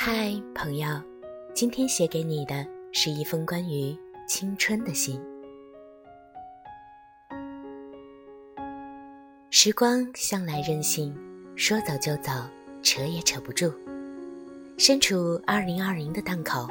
[0.00, 0.88] 嗨，朋友，
[1.52, 5.20] 今天写给你的是一封关于青春的信。
[9.50, 11.12] 时光向来任性，
[11.56, 12.30] 说走就走，
[12.80, 13.72] 扯也扯不住。
[14.78, 16.68] 身处二零二零的档口，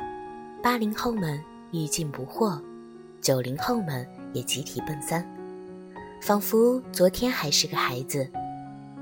[0.63, 1.37] 八零后们
[1.73, 2.57] 欲进不惑，
[3.19, 5.21] 九零后们也集体奔三，
[6.21, 8.25] 仿佛昨天还是个孩子，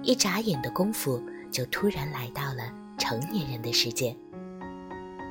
[0.01, 2.73] 一眨眼的功夫就突然来到了。
[3.07, 4.17] 成年人的世界，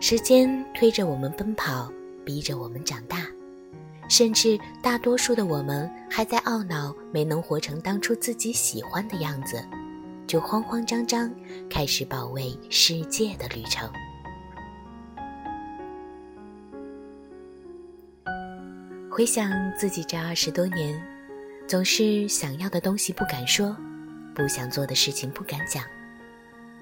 [0.01, 1.93] 时间推着我们奔跑，
[2.25, 3.27] 逼着我们长大，
[4.09, 9.61] 甚至大多数的我们还在懊恼没能活成当初自己喜欢的样子，
[10.25, 11.29] 就慌慌张张
[11.69, 13.91] 开始保卫世界的旅程。
[19.11, 21.05] 回想自己这二十多年，
[21.67, 23.77] 总是想要的东西不敢说，
[24.33, 25.83] 不想做的事情不敢讲。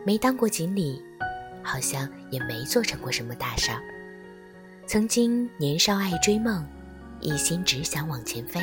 [0.05, 1.03] 没当过锦鲤，
[1.62, 3.81] 好像也没做成过什么大事儿。
[4.86, 6.67] 曾经年少爱追梦，
[7.20, 8.61] 一心只想往前飞。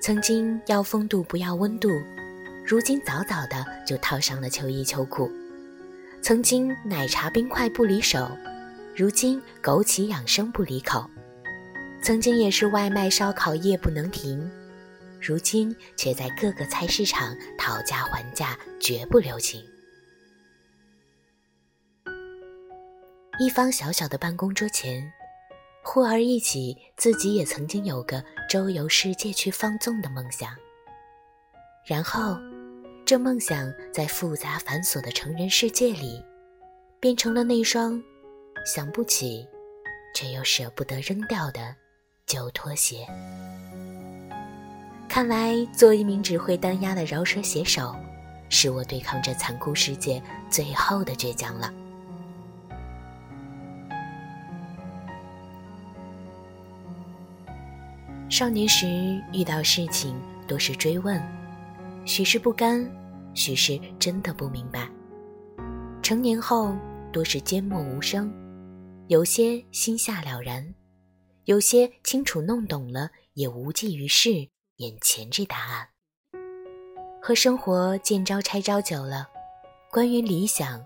[0.00, 1.88] 曾经要风度不要温度，
[2.66, 5.30] 如今早早的就套上了秋衣秋裤。
[6.22, 8.30] 曾经奶茶冰块不离手，
[8.96, 11.08] 如今枸杞养生不离口。
[12.02, 14.50] 曾经也是外卖烧烤夜不能停，
[15.20, 19.62] 如今却在各个菜市场讨价还价绝不留情。
[23.42, 25.12] 一方小小的办公桌前，
[25.82, 30.54] 忽而忆起自己也曾经有个周游世界去放纵的梦想。
[31.84, 32.38] 然后，
[33.04, 36.24] 这梦想在复杂繁琐的成人世界里，
[37.00, 38.00] 变成了那双
[38.64, 39.44] 想不起
[40.14, 41.74] 却又舍不得扔掉的
[42.24, 43.04] 旧拖鞋。
[45.08, 47.92] 看来，做一名只会单押的饶舌写手，
[48.48, 51.74] 是我对抗这残酷世界最后的倔强了。
[58.32, 61.22] 少年时遇到事情多是追问，
[62.06, 62.90] 许是不甘，
[63.34, 64.88] 许是真的不明白。
[66.02, 66.74] 成年后
[67.12, 68.32] 多是缄默无声，
[69.08, 70.74] 有些心下了然，
[71.44, 74.48] 有些清楚弄懂了也无济于事。
[74.76, 75.88] 眼前这答案，
[77.20, 79.28] 和生活见招拆招久了，
[79.90, 80.82] 关于理想，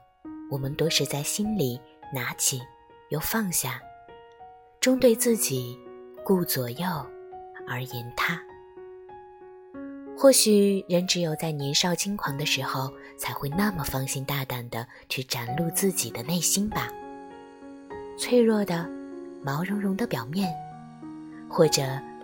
[0.51, 1.81] 我们多是在心里
[2.13, 2.61] 拿起
[3.11, 3.81] 又放下，
[4.81, 5.79] 终对自己
[6.25, 6.89] 顾左右。
[7.69, 8.41] 而言他，
[10.17, 16.89] 或许人只有在年少轻狂的时候，才会那么放心大胆的去展露自己的内心吧。
[18.17, 18.89] 脆弱的、
[19.43, 20.49] 毛茸茸的表面，
[21.51, 21.83] 或者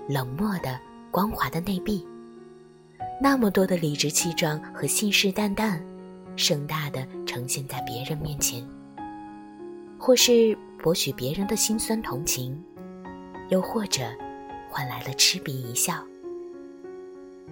[0.08, 0.78] 冷漠的、
[1.10, 2.06] 光滑的内壁，
[3.20, 5.80] 那么多的理直气壮和信誓旦旦，
[6.36, 8.66] 盛大的呈现在别人面前，
[9.98, 12.62] 或是博取别人的心酸同情，
[13.50, 14.02] 又或者。
[14.72, 16.02] 换来了嗤鼻一笑。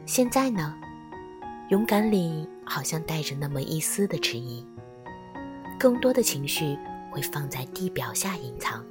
[0.07, 0.75] 现在呢，
[1.69, 4.67] 勇敢里好像带着那么一丝的迟疑，
[5.79, 6.79] 更多的情绪
[7.13, 8.83] 会放在地表下隐藏。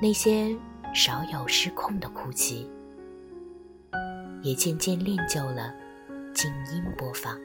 [0.00, 0.56] 那些
[0.94, 2.66] 少有失控的哭泣，
[4.42, 5.70] 也渐渐练就了
[6.32, 7.38] 静音播放。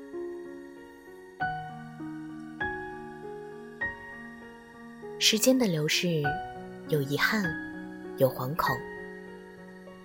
[5.19, 6.23] 时间的流逝，
[6.87, 7.43] 有遗憾，
[8.15, 8.73] 有惶恐。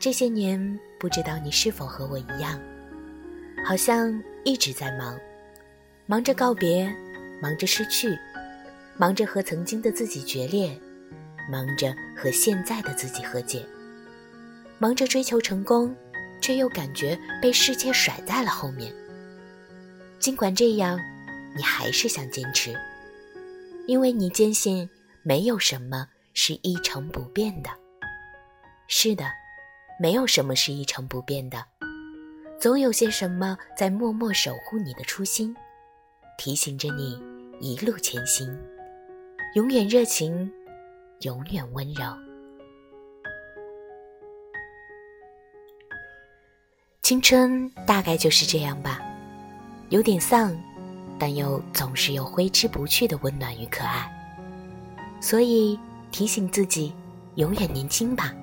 [0.04, 2.60] 这些年，不知道你是否和我一样，
[3.66, 5.19] 好像一直在忙，
[6.04, 6.94] 忙着告别，
[7.41, 8.15] 忙着失去，
[8.98, 10.78] 忙着和曾经的自己决裂，
[11.50, 13.65] 忙着和现在的自己和解，
[14.78, 15.97] 忙着追求成功，
[16.38, 18.92] 却又感觉被世界甩在了后面。
[20.19, 21.00] 尽管这样，
[21.56, 22.78] 你还是想坚持，
[23.86, 24.86] 因为你坚信
[25.22, 27.71] 没有什么是一成不变的。
[28.86, 29.24] 是的。
[29.98, 31.64] 没有什么是一成不变的，
[32.60, 35.54] 总有些什么在默默守护你的初心，
[36.36, 37.22] 提醒着你
[37.60, 38.46] 一路前行，
[39.54, 40.50] 永远热情，
[41.20, 42.04] 永远温柔。
[47.02, 49.00] 青春大概就是这样吧，
[49.91, 50.56] 有点丧，
[51.18, 54.10] 但又总是有挥之不去的温暖与可爱。
[55.20, 55.78] 所以
[56.10, 56.92] 提醒自己，
[57.36, 58.34] 永远年轻吧。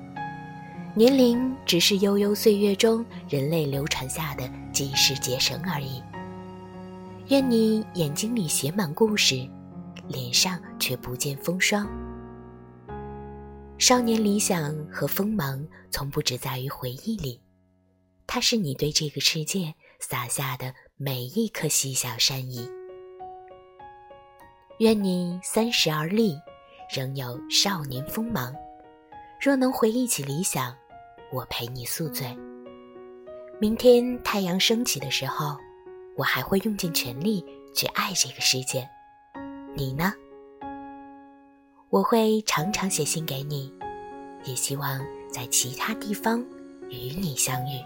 [0.94, 4.44] 年龄只是悠悠岁月中人类流传下的
[4.74, 6.04] 记事结绳而已。
[7.30, 9.48] 愿你眼睛里写满故事，
[10.10, 11.88] 脸上却不见风霜。
[13.78, 17.40] 少年理想和锋芒，从不只在于回忆里，
[18.28, 22.68] 它是你对这个世界撒下的每一颗细小善意。
[24.80, 26.36] 愿你三十而立，
[26.94, 28.54] 仍有少年锋芒。
[29.40, 30.76] 若能回忆起理想，
[31.31, 32.38] 我陪你宿醉。
[33.60, 35.57] 明天太阳升起的时候，
[36.18, 38.88] 我还会用尽全力去爱这个世界。
[39.75, 40.13] 你呢？
[41.89, 43.74] 我会常常写信给你，
[44.44, 45.00] 也希望
[45.31, 46.39] 在其他地方
[46.89, 47.80] 与你相遇。